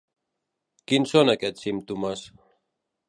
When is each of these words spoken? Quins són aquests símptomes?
Quins 0.91 1.13
són 1.15 1.33
aquests 1.35 1.67
símptomes? 1.67 2.25